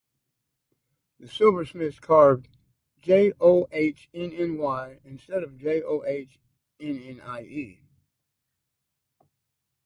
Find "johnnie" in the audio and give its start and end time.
5.59-6.27